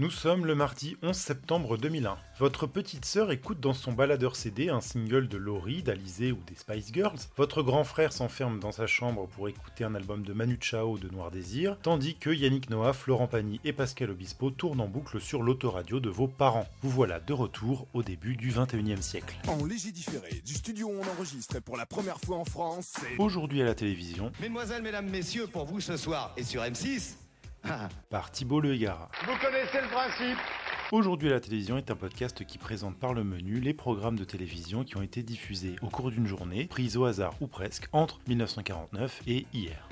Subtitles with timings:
[0.00, 2.16] Nous sommes le mardi 11 septembre 2001.
[2.38, 6.54] Votre petite sœur écoute dans son baladeur CD un single de Laurie, d'Alizé ou des
[6.54, 7.18] Spice Girls.
[7.36, 11.10] Votre grand frère s'enferme dans sa chambre pour écouter un album de Manu Chao de
[11.10, 15.42] Noir Désir, tandis que Yannick Noah, Florent Pagny et Pascal Obispo tournent en boucle sur
[15.42, 16.66] l'autoradio de vos parents.
[16.80, 19.36] Vous voilà de retour au début du 21e siècle.
[19.48, 23.18] En léger différé, du studio où on enregistre pour la première fois en France, c'est...
[23.18, 27.16] Aujourd'hui à la télévision, Mesdemoiselles, mesdames, messieurs, pour vous ce soir et sur M6,
[28.10, 29.08] par Thibault Le Hégara.
[29.26, 30.38] vous connaissez le principe
[30.92, 34.82] Aujourd'hui la télévision est un podcast qui présente par le menu les programmes de télévision
[34.82, 39.22] qui ont été diffusés au cours d'une journée, prise au hasard ou presque, entre 1949
[39.28, 39.88] et hier.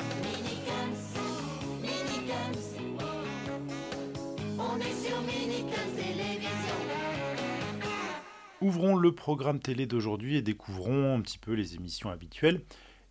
[8.60, 12.60] Ouvrons le programme télé d'aujourd'hui et découvrons un petit peu les émissions habituelles.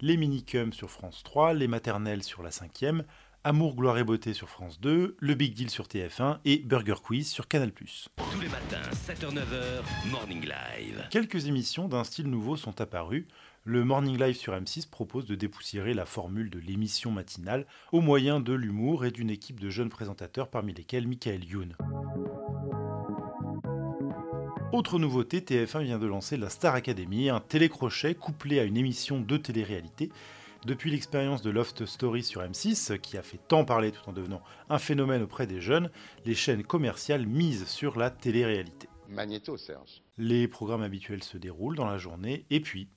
[0.02, 3.04] Les minicums sur France 3, les maternelles sur la 5e,
[3.50, 7.30] Amour, gloire et beauté sur France 2, le Big Deal sur TF1 et Burger Quiz
[7.30, 7.72] sur Canal+.
[7.72, 11.08] Tous les matins, 7h-9h, Morning Live.
[11.12, 13.26] Quelques émissions d'un style nouveau sont apparues.
[13.64, 18.42] Le Morning Live sur M6 propose de dépoussiérer la formule de l'émission matinale au moyen
[18.42, 21.74] de l'humour et d'une équipe de jeunes présentateurs parmi lesquels Michael Youn.
[24.74, 29.22] Autre nouveauté, TF1 vient de lancer la Star Academy, un télécrochet couplé à une émission
[29.22, 30.12] de télé-réalité.
[30.68, 34.42] Depuis l'expérience de Loft Story sur M6, qui a fait tant parler tout en devenant
[34.70, 35.90] un phénomène auprès des jeunes,
[36.26, 38.90] les chaînes commerciales misent sur la télé-réalité.
[39.08, 40.04] Magnéto, Serge.
[40.18, 42.90] Les programmes habituels se déroulent dans la journée, et puis,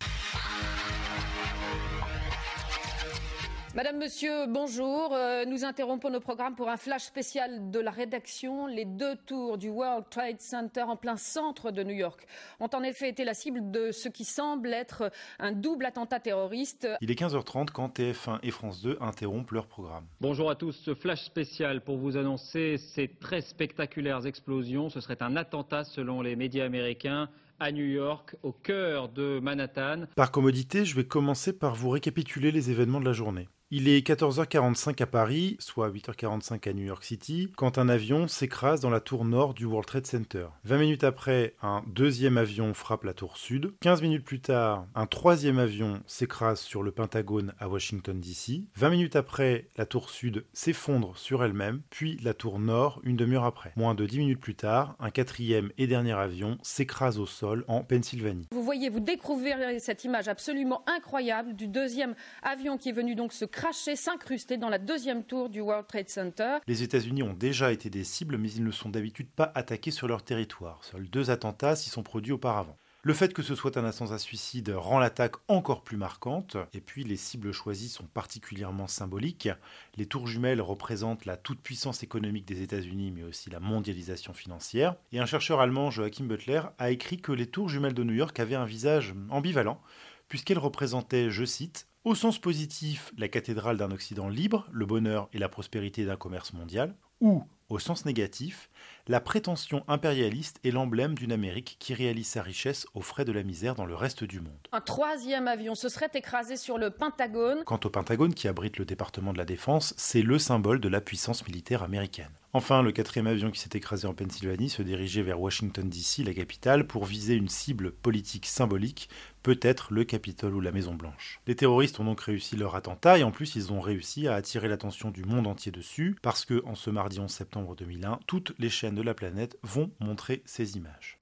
[3.76, 5.14] Madame, Monsieur, bonjour.
[5.14, 8.66] Euh, nous interrompons nos programmes pour un flash spécial de la rédaction.
[8.66, 12.26] Les deux tours du World Trade Center en plein centre de New York
[12.58, 16.88] ont en effet été la cible de ce qui semble être un double attentat terroriste.
[17.00, 20.04] il est 15h30 quand TF1 et France 2 interrompent leur programme.
[20.20, 24.88] Bonjour à tous, ce flash spécial pour vous annoncer ces très spectaculaires explosions.
[24.88, 27.28] Ce serait un attentat selon les médias américains
[27.60, 30.06] à New York, au cœur de Manhattan.
[30.16, 33.48] Par commodité, je vais commencer par vous récapituler les événements de la journée.
[33.72, 38.80] Il est 14h45 à Paris, soit 8h45 à New York City, quand un avion s'écrase
[38.80, 40.48] dans la tour nord du World Trade Center.
[40.64, 43.72] 20 minutes après, un deuxième avion frappe la tour sud.
[43.78, 48.64] 15 minutes plus tard, un troisième avion s'écrase sur le Pentagone à Washington DC.
[48.74, 53.44] 20 minutes après, la tour sud s'effondre sur elle-même, puis la tour nord une demi-heure
[53.44, 53.72] après.
[53.76, 57.84] Moins de 10 minutes plus tard, un quatrième et dernier avion s'écrase au sol en
[57.84, 58.48] Pennsylvanie.
[58.50, 63.32] Vous voyez, vous découvrez cette image absolument incroyable du deuxième avion qui est venu donc
[63.32, 66.56] se cracher, s'incruster dans la deuxième tour du World Trade Center.
[66.66, 70.08] Les États-Unis ont déjà été des cibles, mais ils ne sont d'habitude pas attaqués sur
[70.08, 70.78] leur territoire.
[70.82, 72.78] Seuls deux attentats s'y sont produits auparavant.
[73.02, 77.04] Le fait que ce soit un attentat suicide rend l'attaque encore plus marquante, et puis
[77.04, 79.50] les cibles choisies sont particulièrement symboliques.
[79.96, 84.96] Les tours jumelles représentent la toute-puissance économique des États-Unis, mais aussi la mondialisation financière.
[85.12, 88.40] Et un chercheur allemand, Joachim Butler, a écrit que les tours jumelles de New York
[88.40, 89.82] avaient un visage ambivalent,
[90.28, 95.38] puisqu'elles représentaient, je cite, au sens positif, la cathédrale d'un Occident libre, le bonheur et
[95.38, 98.70] la prospérité d'un commerce mondial, ou, au sens négatif,
[99.08, 103.42] la prétention impérialiste est l'emblème d'une Amérique qui réalise sa richesse aux frais de la
[103.42, 104.68] misère dans le reste du monde.
[104.72, 107.64] Un troisième avion se serait écrasé sur le Pentagone.
[107.64, 111.00] Quant au Pentagone, qui abrite le département de la Défense, c'est le symbole de la
[111.00, 112.30] puissance militaire américaine.
[112.52, 116.34] Enfin, le quatrième avion qui s'est écrasé en Pennsylvanie se dirigeait vers Washington DC, la
[116.34, 119.08] capitale, pour viser une cible politique symbolique,
[119.44, 121.40] peut-être le Capitole ou la Maison Blanche.
[121.46, 124.66] Les terroristes ont donc réussi leur attentat et en plus ils ont réussi à attirer
[124.66, 128.68] l'attention du monde entier dessus parce que en ce mardi 11 septembre 2001, toutes les
[128.68, 131.18] chaînes de la planète vont montrer ces images.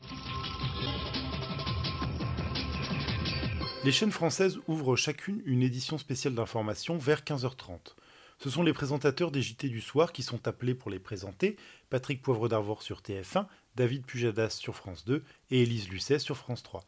[3.84, 7.94] Les chaînes françaises ouvrent chacune une édition spéciale d'information vers 15h30.
[8.38, 11.56] Ce sont les présentateurs des JT du soir qui sont appelés pour les présenter,
[11.90, 13.46] Patrick Poivre d'Arvor sur TF1,
[13.76, 16.84] David Pujadas sur France 2 et Élise Lucet sur France 3.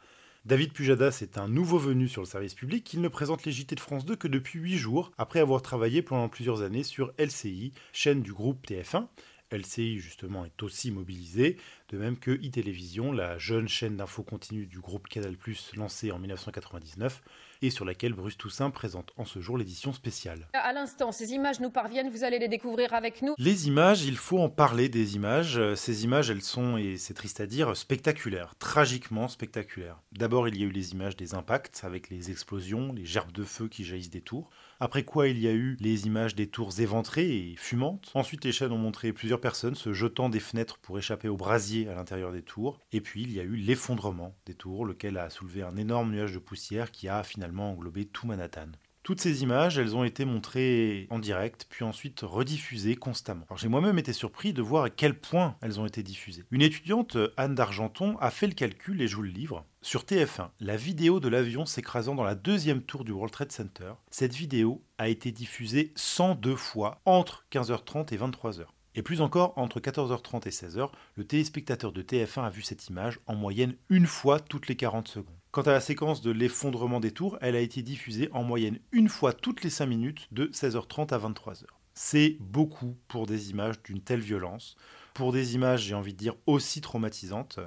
[0.47, 3.75] David Pujadas est un nouveau venu sur le service public, il ne présente les JT
[3.75, 7.73] de France 2 que depuis 8 jours, après avoir travaillé pendant plusieurs années sur LCI,
[7.93, 9.07] chaîne du groupe TF1.
[9.53, 11.57] LCI justement est aussi mobilisée,
[11.89, 15.35] de même que iTélévision, la jeune chaîne d'info continue du groupe Canal+,
[15.75, 17.23] lancée en 1999,
[17.63, 20.47] et sur laquelle Bruce Toussaint présente en ce jour l'édition spéciale.
[20.55, 23.35] À l'instant, ces images nous parviennent, vous allez les découvrir avec nous.
[23.39, 25.61] Les images, il faut en parler des images.
[25.75, 30.01] Ces images, elles sont, et c'est triste à dire, spectaculaires, tragiquement spectaculaires.
[30.13, 33.45] D'abord, il y a eu les images des impacts, avec les explosions, les gerbes de
[33.45, 34.51] feu qui jaillissent des tours.
[34.83, 38.11] Après quoi, il y a eu les images des tours éventrées et fumantes.
[38.15, 41.87] Ensuite, les chaînes ont montré plusieurs personnes se jetant des fenêtres pour échapper au brasier
[41.91, 42.81] à l'intérieur des tours.
[42.91, 46.33] Et puis, il y a eu l'effondrement des tours, lequel a soulevé un énorme nuage
[46.33, 48.73] de poussière qui a finalement englobé tout Manhattan.
[49.11, 53.45] Tout Toutes ces images, elles ont été montrées en direct, puis ensuite rediffusées constamment.
[53.57, 56.45] J'ai moi-même été surpris de voir à quel point elles ont été diffusées.
[56.53, 59.65] Une étudiante, Anne d'Argenton, a fait le calcul et je vous le livre.
[59.83, 63.95] Sur TF1, la vidéo de l'avion s'écrasant dans la deuxième tour du World Trade Center,
[64.13, 68.67] cette vidéo a été diffusée 102 fois entre 15h30 et 23h.
[68.95, 73.19] Et plus encore, entre 14h30 et 16h, le téléspectateur de TF1 a vu cette image
[73.27, 75.40] en moyenne une fois toutes les 40 secondes.
[75.53, 79.09] Quant à la séquence de l'effondrement des tours, elle a été diffusée en moyenne une
[79.09, 81.65] fois toutes les 5 minutes de 16h30 à 23h.
[81.93, 84.77] C'est beaucoup pour des images d'une telle violence,
[85.13, 87.59] pour des images, j'ai envie de dire, aussi traumatisantes.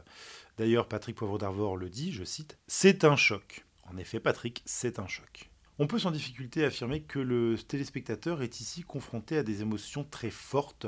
[0.57, 3.65] D'ailleurs, Patrick Poivre d'Arvor le dit, je cite, C'est un choc.
[3.91, 5.51] En effet, Patrick, c'est un choc.
[5.77, 10.31] On peut sans difficulté affirmer que le téléspectateur est ici confronté à des émotions très
[10.31, 10.87] fortes,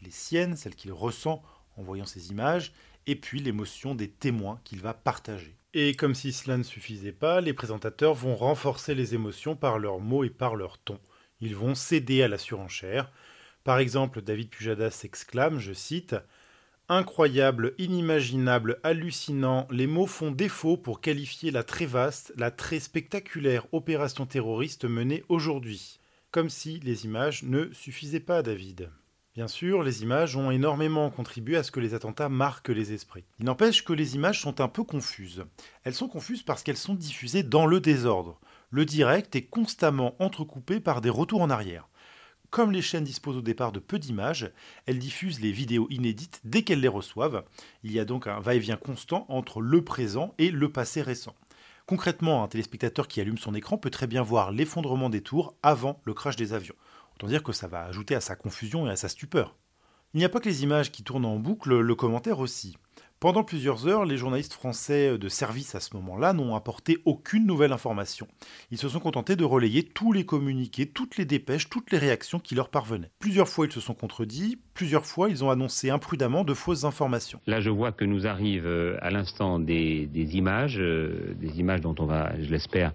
[0.00, 1.40] les siennes, celles qu'il ressent
[1.76, 2.72] en voyant ces images,
[3.06, 5.56] et puis l'émotion des témoins qu'il va partager.
[5.74, 10.00] Et comme si cela ne suffisait pas, les présentateurs vont renforcer les émotions par leurs
[10.00, 11.00] mots et par leur ton.
[11.40, 13.10] Ils vont céder à la surenchère.
[13.64, 16.14] Par exemple, David Pujadas s'exclame, je cite,
[16.88, 23.66] Incroyable, inimaginable, hallucinant, les mots font défaut pour qualifier la très vaste, la très spectaculaire
[23.72, 26.00] opération terroriste menée aujourd'hui.
[26.32, 28.90] Comme si les images ne suffisaient pas, David.
[29.34, 33.24] Bien sûr, les images ont énormément contribué à ce que les attentats marquent les esprits.
[33.38, 35.46] Il n'empêche que les images sont un peu confuses.
[35.84, 38.38] Elles sont confuses parce qu'elles sont diffusées dans le désordre.
[38.68, 41.88] Le direct est constamment entrecoupé par des retours en arrière.
[42.50, 44.52] Comme les chaînes disposent au départ de peu d'images,
[44.84, 47.42] elles diffusent les vidéos inédites dès qu'elles les reçoivent.
[47.84, 51.34] Il y a donc un va-et-vient constant entre le présent et le passé récent.
[51.86, 56.00] Concrètement, un téléspectateur qui allume son écran peut très bien voir l'effondrement des tours avant
[56.04, 56.76] le crash des avions.
[57.26, 59.56] Dire que ça va ajouter à sa confusion et à sa stupeur.
[60.14, 62.76] Il n'y a pas que les images qui tournent en boucle, le commentaire aussi.
[63.22, 67.70] Pendant plusieurs heures, les journalistes français de service à ce moment-là n'ont apporté aucune nouvelle
[67.70, 68.26] information.
[68.72, 72.40] Ils se sont contentés de relayer tous les communiqués, toutes les dépêches, toutes les réactions
[72.40, 73.12] qui leur parvenaient.
[73.20, 77.38] Plusieurs fois, ils se sont contredits, plusieurs fois, ils ont annoncé imprudemment de fausses informations.
[77.46, 81.94] Là, je vois que nous arrivent euh, à l'instant des, images, euh, des images dont
[82.00, 82.92] on va, je l'espère,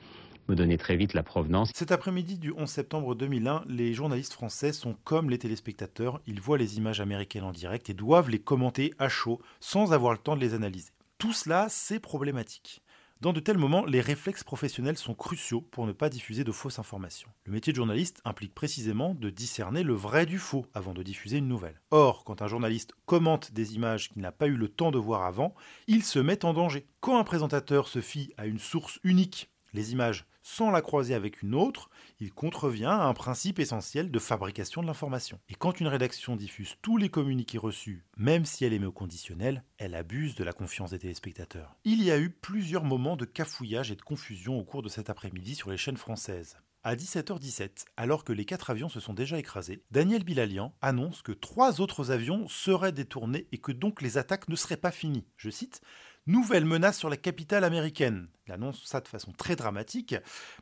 [0.48, 1.72] me donner très vite la provenance.
[1.74, 6.58] Cet après-midi du 11 septembre 2001, les journalistes français sont comme les téléspectateurs, ils voient
[6.58, 10.36] les images américaines en direct et doivent les commenter à chaud sans avoir le temps
[10.36, 10.92] de les analyser.
[11.18, 12.82] Tout cela, c'est problématique.
[13.20, 16.78] Dans de tels moments, les réflexes professionnels sont cruciaux pour ne pas diffuser de fausses
[16.78, 17.32] informations.
[17.46, 21.38] Le métier de journaliste implique précisément de discerner le vrai du faux avant de diffuser
[21.38, 21.82] une nouvelle.
[21.90, 25.24] Or, quand un journaliste commente des images qu'il n'a pas eu le temps de voir
[25.24, 25.56] avant,
[25.88, 26.86] il se met en danger.
[27.00, 31.42] Quand un présentateur se fie à une source unique, les images sans la croiser avec
[31.42, 31.90] une autre,
[32.22, 35.42] il contrevient à un principe essentiel de fabrication de l'information.
[35.50, 39.66] Et quand une rédaction diffuse tous les communiqués reçus, même si elle est au conditionnel,
[39.78, 41.76] elle abuse de la confiance des téléspectateurs.
[41.84, 45.10] Il y a eu plusieurs moments de cafouillage et de confusion au cours de cet
[45.10, 46.58] après-midi sur les chaînes françaises.
[46.84, 51.34] À 17h17, alors que les quatre avions se sont déjà écrasés, Daniel Bilalian annonce que
[51.34, 55.26] trois autres avions seraient détournés et que donc les attaques ne seraient pas finies.
[55.36, 55.82] Je cite
[56.28, 58.28] Nouvelle menace sur la capitale américaine.
[58.46, 60.14] Il annonce ça de façon très dramatique,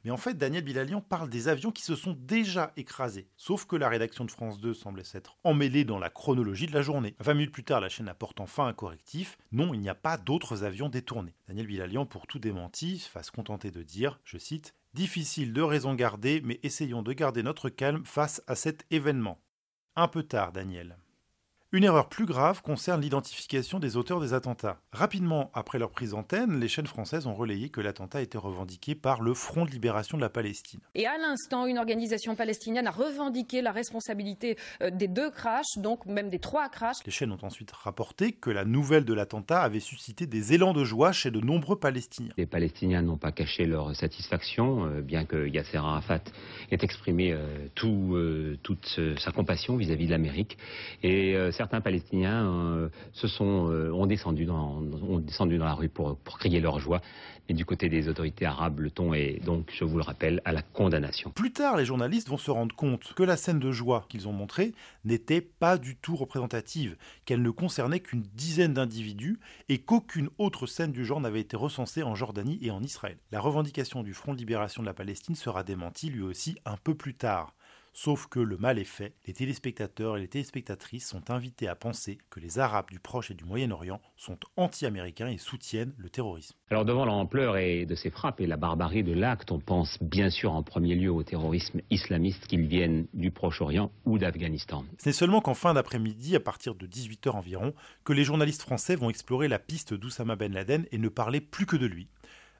[0.04, 3.28] mais en fait Daniel Bilalian parle des avions qui se sont déjà écrasés.
[3.36, 6.84] Sauf que la rédaction de France 2 semble s'être emmêlée dans la chronologie de la
[6.84, 7.16] journée.
[7.20, 9.40] 20 minutes plus tard, la chaîne apporte enfin un correctif.
[9.52, 11.34] Non, il n'y a pas d'autres avions détournés.
[11.48, 15.96] Daniel Bilalian, pour tout démenti, va se contenter de dire, je cite, Difficile de raison
[15.96, 19.42] garder, mais essayons de garder notre calme face à cet événement.
[19.96, 20.96] Un peu tard, Daniel.
[21.76, 24.78] Une erreur plus grave concerne l'identification des auteurs des attentats.
[24.94, 29.22] Rapidement après leur prise antenne, les chaînes françaises ont relayé que l'attentat était revendiqué par
[29.22, 30.80] le Front de libération de la Palestine.
[30.94, 36.06] Et à l'instant, une organisation palestinienne a revendiqué la responsabilité euh, des deux crashs, donc
[36.06, 37.06] même des trois crashs.
[37.06, 40.86] Les chaînes ont ensuite rapporté que la nouvelle de l'attentat avait suscité des élans de
[40.86, 42.32] joie chez de nombreux Palestiniens.
[42.38, 46.22] Les Palestiniens n'ont pas caché leur satisfaction, euh, bien que Yasser Arafat
[46.72, 48.18] ait exprimé euh, tout,
[48.64, 50.58] toute sa compassion vis-à-vis de l'Amérique.
[51.04, 56.18] Et certains Palestiniens euh, se sont, euh, ont, descendu dans, ont dans la rue pour,
[56.18, 57.02] pour crier leur joie.
[57.48, 60.52] Mais du côté des autorités arabes, le ton est donc, je vous le rappelle, à
[60.52, 61.30] la condamnation.
[61.30, 64.34] Plus tard, les journalistes vont se rendre compte que la scène de joie qu'ils ont
[64.34, 66.96] montrée n'était pas du tout représentative,
[67.26, 72.02] qu'elle ne concernait qu'une dizaine d'individus et qu'aucune autre scène du genre n'avait été recensée
[72.02, 73.18] en Jordanie et en Israël.
[73.32, 76.96] La revendication du Front de libération de la Palestine sera démentie lui aussi un peu
[76.96, 77.54] plus tard.
[77.98, 82.18] Sauf que le mal est fait, les téléspectateurs et les téléspectatrices sont invités à penser
[82.30, 86.58] que les Arabes du Proche et du Moyen-Orient sont anti-américains et soutiennent le terrorisme.
[86.70, 90.52] Alors devant l'ampleur de ces frappes et la barbarie de l'acte, on pense bien sûr
[90.52, 94.84] en premier lieu au terrorisme islamiste qu'ils viennent du Proche-Orient ou d'Afghanistan.
[95.00, 97.74] Ce n'est seulement qu'en fin d'après-midi, à partir de 18h environ,
[98.04, 101.66] que les journalistes français vont explorer la piste d'Oussama Ben Laden et ne parler plus
[101.66, 102.10] que de lui.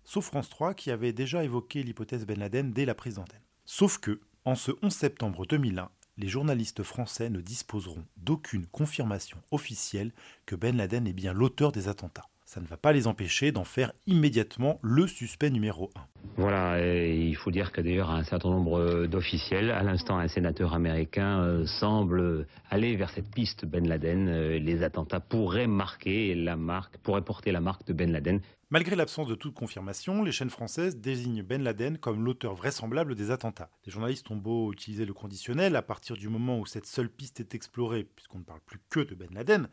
[0.06, 3.42] Sauf France 3 qui avait déjà évoqué l'hypothèse Ben Laden dès la prise d'antenne.
[3.66, 10.12] Sauf que, en ce 11 septembre 2001, les journalistes français ne disposeront d'aucune confirmation officielle
[10.46, 12.30] que Ben Laden est bien l'auteur des attentats.
[12.46, 16.02] Ça ne va pas les empêcher d'en faire immédiatement le suspect numéro 1.
[16.38, 20.76] Voilà, et il faut dire que d'ailleurs un certain nombre d'officiels, à l'instant un sénateur
[20.76, 24.28] américain, euh, semble aller vers cette piste Ben Laden.
[24.30, 28.42] Euh, les attentats pourraient marquer la marque, pourraient porter la marque de Ben Laden.
[28.76, 33.32] Malgré l'absence de toute confirmation, les chaînes françaises désignent Ben Laden comme l'auteur vraisemblable des
[33.32, 33.70] attentats.
[33.86, 37.40] Les journalistes ont beau utiliser le conditionnel, à partir du moment où cette seule piste
[37.40, 39.70] est explorée, puisqu'on ne parle plus que de Ben Laden,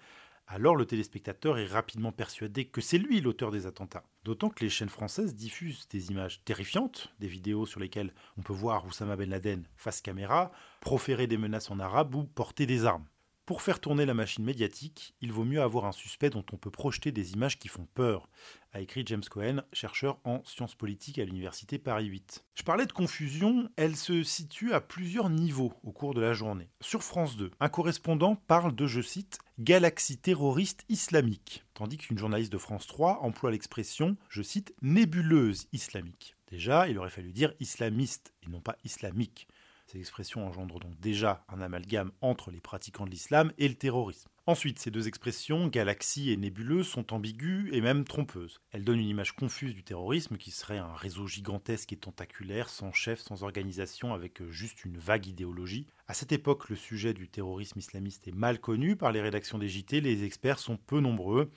[0.46, 4.04] alors le téléspectateur est rapidement persuadé que c'est lui l'auteur des attentats.
[4.22, 8.52] D'autant que les chaînes françaises diffusent des images terrifiantes, des vidéos sur lesquelles on peut
[8.52, 13.08] voir Oussama Ben Laden face caméra, proférer des menaces en arabe ou porter des armes.
[13.44, 16.70] Pour faire tourner la machine médiatique, il vaut mieux avoir un suspect dont on peut
[16.70, 18.28] projeter des images qui font peur,
[18.72, 22.44] a écrit James Cohen, chercheur en sciences politiques à l'université Paris 8.
[22.54, 26.70] Je parlais de confusion, elle se situe à plusieurs niveaux au cours de la journée.
[26.80, 32.52] Sur France 2, un correspondant parle de, je cite, galaxie terroriste islamique, tandis qu'une journaliste
[32.52, 36.36] de France 3 emploie l'expression, je cite, nébuleuse islamique.
[36.52, 39.48] Déjà, il aurait fallu dire islamiste et non pas islamique.
[39.92, 44.30] Ces expressions engendrent donc déjà un amalgame entre les pratiquants de l'islam et le terrorisme.
[44.46, 48.62] Ensuite, ces deux expressions, galaxie et nébuleuse, sont ambiguës et même trompeuses.
[48.70, 52.90] Elles donnent une image confuse du terrorisme qui serait un réseau gigantesque et tentaculaire, sans
[52.90, 55.86] chef, sans organisation, avec juste une vague idéologie.
[56.08, 59.68] À cette époque, le sujet du terrorisme islamiste est mal connu par les rédactions des
[59.68, 61.50] JT, les experts sont peu nombreux.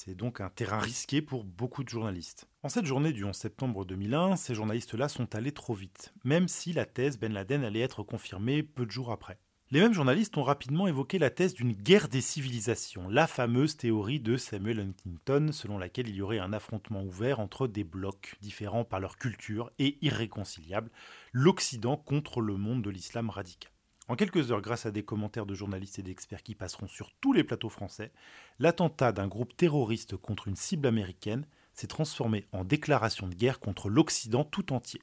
[0.00, 2.46] C'est donc un terrain risqué pour beaucoup de journalistes.
[2.62, 6.72] En cette journée du 11 septembre 2001, ces journalistes-là sont allés trop vite, même si
[6.72, 9.40] la thèse Ben Laden allait être confirmée peu de jours après.
[9.72, 14.20] Les mêmes journalistes ont rapidement évoqué la thèse d'une guerre des civilisations, la fameuse théorie
[14.20, 18.84] de Samuel Huntington selon laquelle il y aurait un affrontement ouvert entre des blocs différents
[18.84, 20.92] par leur culture et irréconciliables,
[21.32, 23.72] l'Occident contre le monde de l'islam radical.
[24.08, 27.34] En quelques heures, grâce à des commentaires de journalistes et d'experts qui passeront sur tous
[27.34, 28.10] les plateaux français,
[28.58, 33.90] l'attentat d'un groupe terroriste contre une cible américaine s'est transformé en déclaration de guerre contre
[33.90, 35.02] l'Occident tout entier.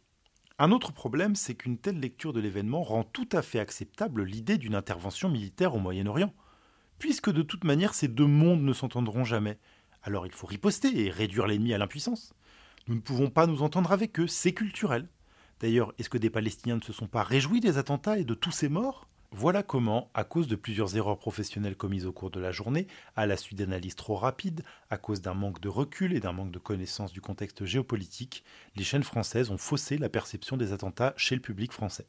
[0.57, 4.57] Un autre problème, c'est qu'une telle lecture de l'événement rend tout à fait acceptable l'idée
[4.57, 6.33] d'une intervention militaire au Moyen-Orient.
[6.97, 9.59] Puisque de toute manière ces deux mondes ne s'entendront jamais,
[10.01, 12.33] alors il faut riposter et réduire l'ennemi à l'impuissance.
[12.88, 15.09] Nous ne pouvons pas nous entendre avec eux, c'est culturel.
[15.59, 18.51] D'ailleurs, est-ce que des Palestiniens ne se sont pas réjouis des attentats et de tous
[18.51, 19.07] ces morts?
[19.31, 23.25] Voilà comment, à cause de plusieurs erreurs professionnelles commises au cours de la journée, à
[23.25, 26.59] la suite d'analyses trop rapides, à cause d'un manque de recul et d'un manque de
[26.59, 28.43] connaissance du contexte géopolitique,
[28.75, 32.05] les chaînes françaises ont faussé la perception des attentats chez le public français.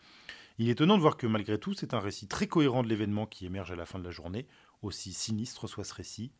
[0.58, 3.26] Il est étonnant de voir que malgré tout, c'est un récit très cohérent de l'événement
[3.26, 4.46] qui émerge à la fin de la journée,
[4.82, 6.30] aussi sinistre soit ce récit,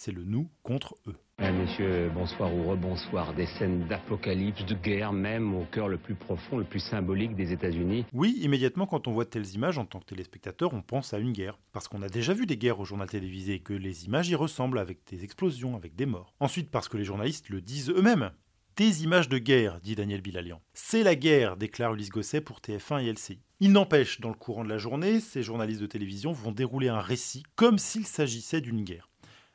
[0.00, 1.16] c'est le nous contre eux.
[1.38, 3.34] Messieurs, bonsoir ou rebonsoir.
[3.34, 7.52] Des scènes d'apocalypse, de guerre même au cœur le plus profond, le plus symbolique des
[7.52, 8.06] États-Unis.
[8.14, 11.18] Oui, immédiatement quand on voit de telles images en tant que téléspectateur, on pense à
[11.18, 11.58] une guerre.
[11.72, 14.34] Parce qu'on a déjà vu des guerres au journal télévisé et que les images y
[14.34, 16.34] ressemblent avec des explosions, avec des morts.
[16.40, 18.30] Ensuite parce que les journalistes le disent eux-mêmes.
[18.76, 20.62] Des images de guerre, dit Daniel Bilalian.
[20.72, 23.40] C'est la guerre, déclare Ulysse Gosset pour TF1 et LCI.
[23.60, 27.02] Il n'empêche, dans le courant de la journée, ces journalistes de télévision vont dérouler un
[27.02, 29.09] récit comme s'il s'agissait d'une guerre.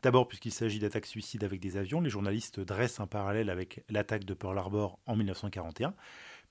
[0.06, 4.24] D'abord, puisqu'il s'agit d'attaques suicides avec des avions, les journalistes dressent un parallèle avec l'attaque
[4.24, 5.96] de Pearl Harbor en 1941.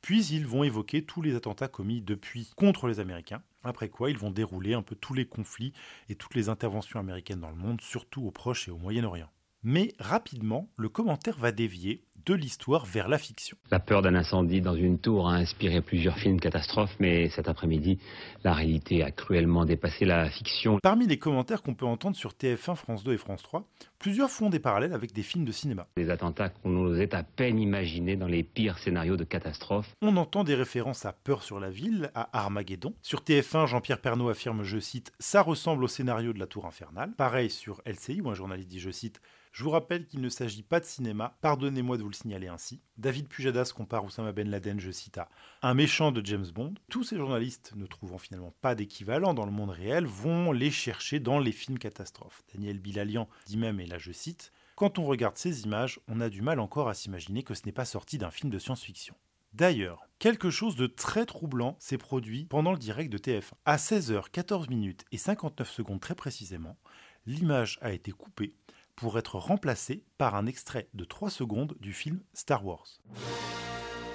[0.01, 4.19] Puis ils vont évoquer tous les attentats commis depuis contre les Américains, après quoi ils
[4.19, 5.73] vont dérouler un peu tous les conflits
[6.09, 9.31] et toutes les interventions américaines dans le monde, surtout au Proche et au Moyen-Orient.
[9.63, 13.57] Mais rapidement, le commentaire va dévier de l'histoire vers la fiction.
[13.71, 17.99] La peur d'un incendie dans une tour a inspiré plusieurs films catastrophes, mais cet après-midi,
[18.45, 20.79] la réalité a cruellement dépassé la fiction.
[20.83, 23.65] Parmi les commentaires qu'on peut entendre sur TF1, France 2 et France 3,
[23.99, 25.87] plusieurs font des parallèles avec des films de cinéma.
[25.97, 29.95] Des attentats qu'on osait à peine imaginer dans les pires scénarios de catastrophes.
[30.03, 32.95] On entend des références à Peur sur la ville, à Armageddon.
[33.03, 37.13] Sur TF1, Jean-Pierre Pernaud affirme, je cite, Ça ressemble au scénario de la tour infernale.
[37.17, 39.21] Pareil sur LCI, où un journaliste dit, je cite,
[39.55, 42.83] je vous rappelle qu'il ne s'agit pas de cinéma, pardonnez-moi de vous le signaler ainsi.
[42.99, 45.29] David Pujadas compare Oussama Ben Laden, je cite, à
[45.63, 46.75] un méchant de James Bond.
[46.91, 51.19] Tous ces journalistes, ne trouvant finalement pas d'équivalent dans le monde réel, vont les chercher
[51.19, 52.43] dans les films catastrophes.
[52.55, 56.29] Daniel Bilalian dit même, et là je cite, Quand on regarde ces images, on a
[56.29, 59.15] du mal encore à s'imaginer que ce n'est pas sorti d'un film de science-fiction.
[59.55, 63.53] D'ailleurs, quelque chose de très troublant s'est produit pendant le direct de TF1.
[63.65, 66.77] À 16h14 minutes et 59 secondes très précisément,
[67.25, 68.57] l'image a été coupée
[68.97, 73.01] pour être remplacé par un extrait de 3 secondes du film Star Wars.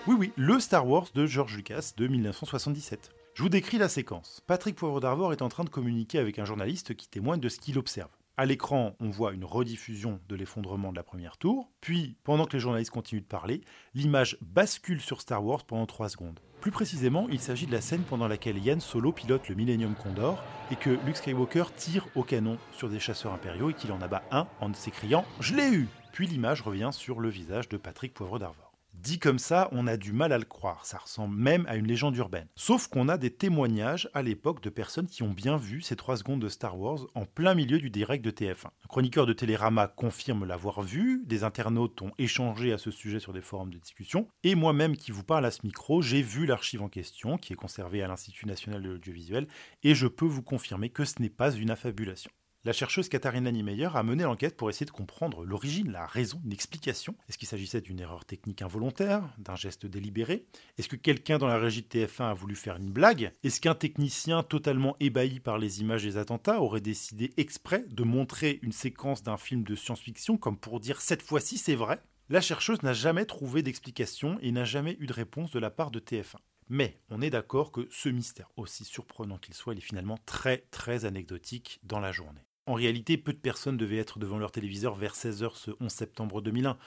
[0.07, 3.11] Oui, oui, le Star Wars de George Lucas de 1977.
[3.33, 4.41] Je vous décris la séquence.
[4.47, 7.59] Patrick Poivre d'Arvor est en train de communiquer avec un journaliste qui témoigne de ce
[7.59, 8.09] qu'il observe.
[8.39, 12.53] À l'écran, on voit une rediffusion de l'effondrement de la première tour, puis, pendant que
[12.53, 13.59] les journalistes continuent de parler,
[13.95, 16.39] l'image bascule sur Star Wars pendant 3 secondes.
[16.61, 20.41] Plus précisément, il s'agit de la scène pendant laquelle Yann Solo pilote le Millennium Condor
[20.71, 24.23] et que Luke Skywalker tire au canon sur des chasseurs impériaux et qu'il en abat
[24.31, 28.39] un en s'écriant Je l'ai eu Puis l'image revient sur le visage de Patrick Poivre
[28.39, 28.68] d'Arvor.
[29.01, 31.87] Dit comme ça, on a du mal à le croire, ça ressemble même à une
[31.87, 32.49] légende urbaine.
[32.57, 36.17] Sauf qu'on a des témoignages à l'époque de personnes qui ont bien vu ces 3
[36.17, 38.65] secondes de Star Wars en plein milieu du direct de TF1.
[38.65, 43.31] Un chroniqueur de Télérama confirme l'avoir vu, des internautes ont échangé à ce sujet sur
[43.31, 46.81] des forums de discussion, et moi-même qui vous parle à ce micro, j'ai vu l'archive
[46.81, 49.47] en question, qui est conservée à l'Institut national de l'audiovisuel,
[49.81, 52.31] et je peux vous confirmer que ce n'est pas une affabulation.
[52.65, 57.15] La chercheuse Katharina Niemeyer a mené l'enquête pour essayer de comprendre l'origine, la raison, l'explication.
[57.29, 60.45] Est-ce qu'il s'agissait d'une erreur technique involontaire, d'un geste délibéré?
[60.77, 63.31] Est-ce que quelqu'un dans la régie de TF1 a voulu faire une blague?
[63.45, 68.59] Est-ce qu'un technicien totalement ébahi par les images des attentats aurait décidé exprès de montrer
[68.61, 72.01] une séquence d'un film de science-fiction comme pour dire cette fois-ci c'est vrai?
[72.27, 75.91] La chercheuse n'a jamais trouvé d'explication et n'a jamais eu de réponse de la part
[75.91, 76.35] de TF1.
[76.69, 80.59] Mais on est d'accord que ce mystère, aussi surprenant qu'il soit, il est finalement très
[80.71, 82.45] très anecdotique dans la journée.
[82.67, 86.41] En réalité, peu de personnes devaient être devant leur téléviseur vers 16h ce 11 septembre
[86.41, 86.77] 2001.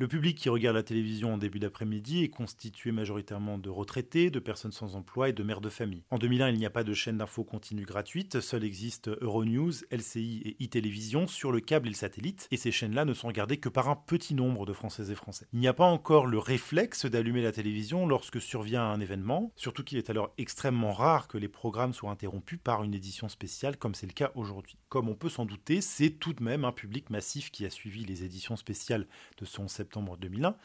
[0.00, 4.38] Le public qui regarde la télévision en début d'après-midi est constitué majoritairement de retraités, de
[4.38, 6.04] personnes sans emploi et de mères de famille.
[6.10, 10.56] En 2001, il n'y a pas de chaîne d'infos continue gratuite, seul existent Euronews, LCI
[10.58, 13.68] et e-télévision sur le câble et le satellite, et ces chaînes-là ne sont regardées que
[13.68, 15.46] par un petit nombre de Françaises et Français.
[15.52, 19.84] Il n'y a pas encore le réflexe d'allumer la télévision lorsque survient un événement, surtout
[19.84, 23.94] qu'il est alors extrêmement rare que les programmes soient interrompus par une édition spéciale comme
[23.94, 24.78] c'est le cas aujourd'hui.
[24.88, 28.06] Comme on peut s'en douter, c'est tout de même un public massif qui a suivi
[28.06, 30.56] les éditions spéciales de son septembre 2001.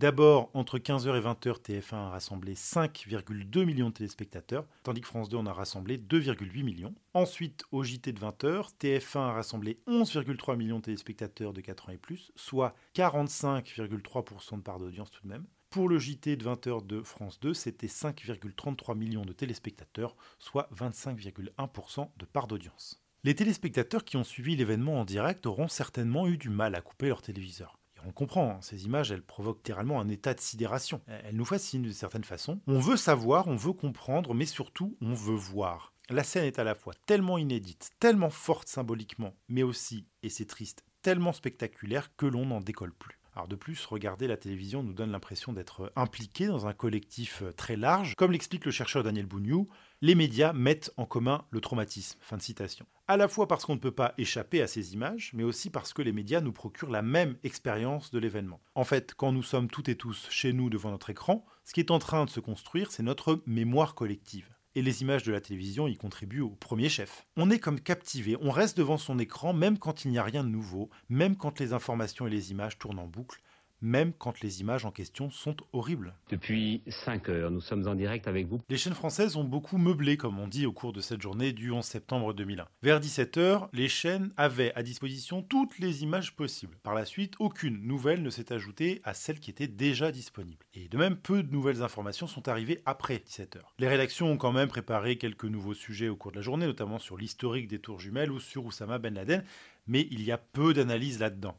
[0.00, 5.28] D'abord, entre 15h et 20h, TF1 a rassemblé 5,2 millions de téléspectateurs, tandis que France
[5.28, 6.94] 2 en a rassemblé 2,8 millions.
[7.12, 11.92] Ensuite, au JT de 20h, TF1 a rassemblé 11,3 millions de téléspectateurs de 4 ans
[11.92, 15.44] et plus, soit 45,3% de part d'audience tout de même.
[15.68, 22.08] Pour le JT de 20h de France 2, c'était 5,33 millions de téléspectateurs, soit 25,1%
[22.16, 23.02] de part d'audience.
[23.22, 27.08] Les téléspectateurs qui ont suivi l'événement en direct auront certainement eu du mal à couper
[27.08, 31.00] leur téléviseur on comprend, hein, ces images, elles provoquent littéralement un état de sidération.
[31.06, 32.60] Elles nous fascinent d'une certaine façon.
[32.66, 35.92] On veut savoir, on veut comprendre, mais surtout, on veut voir.
[36.08, 40.46] La scène est à la fois tellement inédite, tellement forte symboliquement, mais aussi, et c'est
[40.46, 43.20] triste, tellement spectaculaire que l'on n'en décolle plus.
[43.36, 47.52] Alors de plus, regarder la télévision nous donne l'impression d'être impliqué dans un collectif euh,
[47.52, 48.16] très large.
[48.16, 49.68] Comme l'explique le chercheur Daniel Bougnou,
[50.02, 52.18] les médias mettent en commun le traumatisme.
[52.20, 52.86] Fin de citation.
[53.10, 55.92] À la fois parce qu'on ne peut pas échapper à ces images, mais aussi parce
[55.92, 58.60] que les médias nous procurent la même expérience de l'événement.
[58.76, 61.80] En fait, quand nous sommes toutes et tous chez nous devant notre écran, ce qui
[61.80, 65.40] est en train de se construire, c'est notre mémoire collective et les images de la
[65.40, 67.26] télévision y contribuent au premier chef.
[67.36, 70.44] On est comme captivé, on reste devant son écran même quand il n'y a rien
[70.44, 73.42] de nouveau, même quand les informations et les images tournent en boucle,
[73.82, 76.14] même quand les images en question sont horribles.
[76.28, 78.60] Depuis 5 heures, nous sommes en direct avec vous.
[78.68, 81.70] Les chaînes françaises ont beaucoup meublé, comme on dit, au cours de cette journée du
[81.70, 82.66] 11 septembre 2001.
[82.82, 86.76] Vers 17 heures, les chaînes avaient à disposition toutes les images possibles.
[86.82, 90.64] Par la suite, aucune nouvelle ne s'est ajoutée à celles qui étaient déjà disponibles.
[90.74, 93.74] Et de même, peu de nouvelles informations sont arrivées après 17 heures.
[93.78, 96.98] Les rédactions ont quand même préparé quelques nouveaux sujets au cours de la journée, notamment
[96.98, 99.44] sur l'historique des tours jumelles ou sur Oussama Ben Laden,
[99.86, 101.56] mais il y a peu d'analyses là-dedans.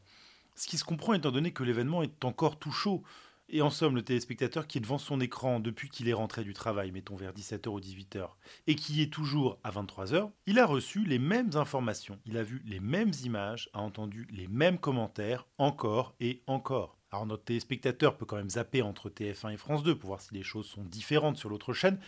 [0.54, 3.02] Ce qui se comprend étant donné que l'événement est encore tout chaud.
[3.48, 6.54] Et en somme, le téléspectateur qui est devant son écran depuis qu'il est rentré du
[6.54, 8.28] travail, mettons vers 17h ou 18h,
[8.66, 12.62] et qui est toujours à 23h, il a reçu les mêmes informations, il a vu
[12.64, 16.96] les mêmes images, a entendu les mêmes commentaires, encore et encore.
[17.10, 20.32] Alors notre téléspectateur peut quand même zapper entre TF1 et France 2 pour voir si
[20.32, 22.00] les choses sont différentes sur l'autre chaîne,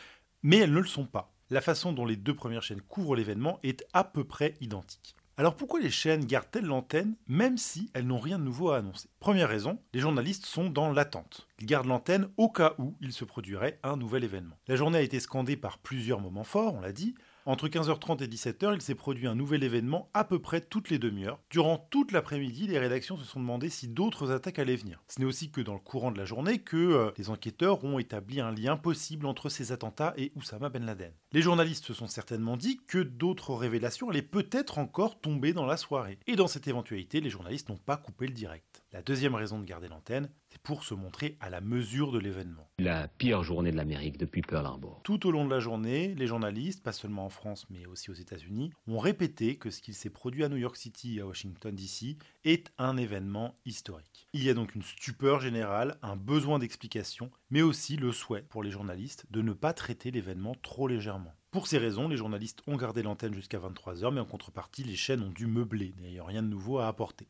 [0.42, 1.34] mais elles ne le sont pas.
[1.50, 5.14] La façon dont les deux premières chaînes couvrent l'événement est à peu près identique.
[5.36, 9.08] Alors pourquoi les chaînes gardent-elles l'antenne même si elles n'ont rien de nouveau à annoncer?
[9.18, 11.48] Première raison, les journalistes sont dans l'attente.
[11.58, 14.56] Ils gardent l'antenne au cas où il se produirait un nouvel événement.
[14.68, 17.16] La journée a été scandée par plusieurs moments forts, on l'a dit,
[17.46, 20.98] entre 15h30 et 17h, il s'est produit un nouvel événement à peu près toutes les
[20.98, 21.38] demi-heures.
[21.50, 25.02] Durant toute l'après-midi, les rédactions se sont demandé si d'autres attaques allaient venir.
[25.08, 27.98] Ce n'est aussi que dans le courant de la journée que euh, les enquêteurs ont
[27.98, 31.12] établi un lien possible entre ces attentats et Oussama Ben Laden.
[31.32, 35.76] Les journalistes se sont certainement dit que d'autres révélations allaient peut-être encore tomber dans la
[35.76, 36.18] soirée.
[36.26, 38.73] Et dans cette éventualité, les journalistes n'ont pas coupé le direct.
[38.94, 42.70] La deuxième raison de garder l'antenne, c'est pour se montrer à la mesure de l'événement.
[42.78, 45.00] La pire journée de l'Amérique depuis Pearl Harbor.
[45.02, 48.14] Tout au long de la journée, les journalistes, pas seulement en France mais aussi aux
[48.14, 51.74] États-Unis, ont répété que ce qu'il s'est produit à New York City et à Washington
[51.74, 54.28] DC est un événement historique.
[54.32, 58.62] Il y a donc une stupeur générale, un besoin d'explication, mais aussi le souhait pour
[58.62, 61.34] les journalistes de ne pas traiter l'événement trop légèrement.
[61.50, 65.22] Pour ces raisons, les journalistes ont gardé l'antenne jusqu'à 23h, mais en contrepartie, les chaînes
[65.22, 67.26] ont dû meubler, n'ayant rien de nouveau à apporter.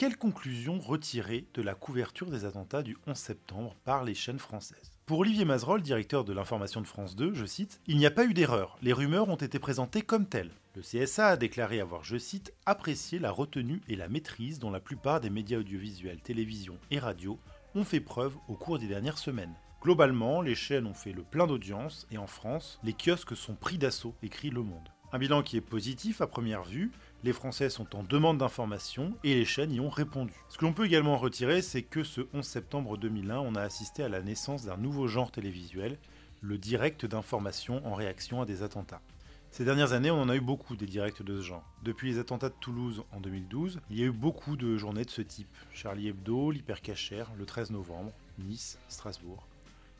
[0.00, 4.92] Quelle conclusion retirer de la couverture des attentats du 11 septembre par les chaînes françaises?
[5.04, 8.24] Pour Olivier Mazerolle, directeur de l'information de France 2, je cite, Il n'y a pas
[8.24, 10.52] eu d'erreur, les rumeurs ont été présentées comme telles.
[10.74, 14.80] Le CSA a déclaré avoir, je cite, apprécié la retenue et la maîtrise dont la
[14.80, 17.38] plupart des médias audiovisuels, télévision et radio
[17.74, 19.52] ont fait preuve au cours des dernières semaines.
[19.82, 23.76] Globalement, les chaînes ont fait le plein d'audience et en France, les kiosques sont pris
[23.76, 24.88] d'assaut, écrit Le Monde.
[25.12, 29.34] Un bilan qui est positif à première vue, les Français sont en demande d'informations et
[29.34, 30.32] les chaînes y ont répondu.
[30.48, 34.02] Ce que l'on peut également retirer, c'est que ce 11 septembre 2001, on a assisté
[34.02, 35.98] à la naissance d'un nouveau genre télévisuel,
[36.40, 39.02] le direct d'information en réaction à des attentats.
[39.50, 41.64] Ces dernières années, on en a eu beaucoup des directs de ce genre.
[41.82, 45.10] Depuis les attentats de Toulouse en 2012, il y a eu beaucoup de journées de
[45.10, 45.54] ce type.
[45.72, 49.49] Charlie Hebdo, l'Hypercacher, le 13 novembre, Nice, Strasbourg.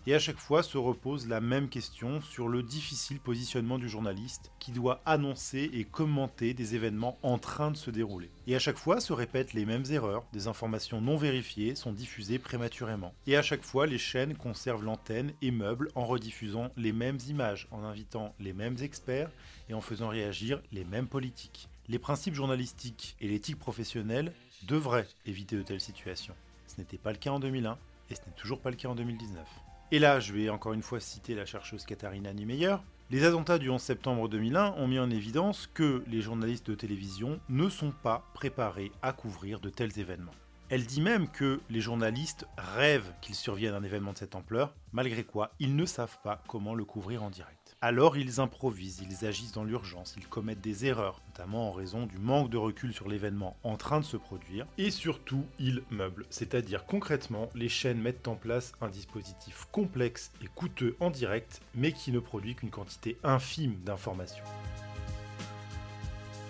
[0.06, 4.50] Et à chaque fois se repose la même question sur le difficile positionnement du journaliste
[4.58, 8.30] qui doit annoncer et commenter des événements en train de se dérouler.
[8.46, 12.38] Et à chaque fois se répètent les mêmes erreurs, des informations non vérifiées sont diffusées
[12.38, 13.12] prématurément.
[13.26, 17.68] Et à chaque fois les chaînes conservent l'antenne et meublent en rediffusant les mêmes images,
[17.70, 19.30] en invitant les mêmes experts
[19.68, 21.68] et en faisant réagir les mêmes politiques.
[21.88, 24.32] Les principes journalistiques et l'éthique professionnelle
[24.66, 26.34] devraient éviter de telles situations.
[26.68, 27.76] Ce n'était pas le cas en 2001
[28.08, 29.46] et ce n'est toujours pas le cas en 2019.
[29.92, 32.76] Et là, je vais encore une fois citer la chercheuse Katharina Niemeyer.
[33.11, 37.40] Les attentats du 11 septembre 2001 ont mis en évidence que les journalistes de télévision
[37.48, 40.31] ne sont pas préparés à couvrir de tels événements.
[40.68, 45.24] Elle dit même que les journalistes rêvent qu'il survienne un événement de cette ampleur, malgré
[45.24, 47.60] quoi ils ne savent pas comment le couvrir en direct.
[47.83, 52.19] Alors ils improvisent, ils agissent dans l'urgence, ils commettent des erreurs, notamment en raison du
[52.19, 56.85] manque de recul sur l'événement en train de se produire, et surtout ils meublent, c'est-à-dire
[56.85, 62.12] concrètement les chaînes mettent en place un dispositif complexe et coûteux en direct, mais qui
[62.12, 64.45] ne produit qu'une quantité infime d'informations.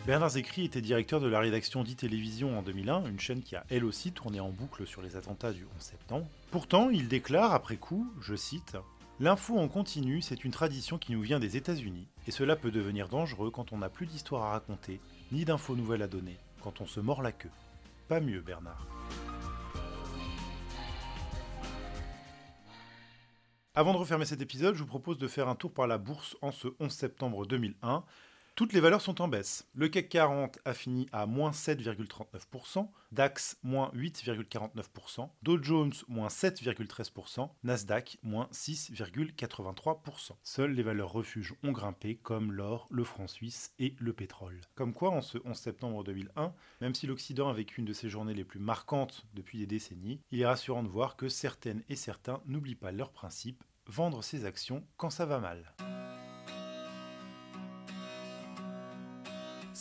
[0.07, 3.85] Bernard Zécry était directeur de la rédaction d'e-télévision en 2001, une chaîne qui a elle
[3.85, 6.27] aussi tourné en boucle sur les attentats du 11 septembre.
[6.51, 8.77] Pourtant, il déclare après coup, je cite,
[9.22, 13.11] L'info en continu, c'est une tradition qui nous vient des États-Unis, et cela peut devenir
[13.11, 14.98] dangereux quand on n'a plus d'histoire à raconter,
[15.30, 17.50] ni d'infos nouvelles à donner, quand on se mord la queue.
[18.09, 18.87] Pas mieux, Bernard.
[23.74, 26.38] Avant de refermer cet épisode, je vous propose de faire un tour par la bourse
[26.40, 28.04] en ce 11 septembre 2001
[28.61, 29.66] toutes les valeurs sont en baisse.
[29.73, 37.49] Le CAC 40 a fini à moins 7,39%, DAX moins 8,49%, Dow Jones moins 7,13%,
[37.64, 40.33] Nasdaq moins 6,83%.
[40.42, 44.61] Seules les valeurs refuges ont grimpé comme l'or, le franc suisse et le pétrole.
[44.75, 48.11] Comme quoi, en ce 11 septembre 2001, même si l'Occident a vécu une de ses
[48.11, 51.96] journées les plus marquantes depuis des décennies, il est rassurant de voir que certaines et
[51.96, 55.73] certains n'oublient pas leurs principes, vendre ses actions quand ça va mal.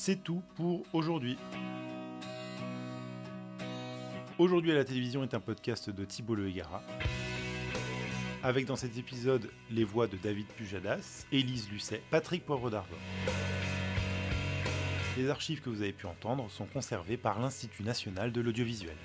[0.10, 1.38] C'est tout pour aujourd'hui.
[4.40, 6.52] Aujourd'hui à la télévision est un podcast de Thibault Le.
[8.42, 12.98] Avec dans cet épisode les voix de David Pujadas, Élise Lucet, Patrick Poivre d'Arvor.
[15.16, 18.98] Les archives que vous avez pu entendre sont conservées par l'Institut national de l'audiovisuel.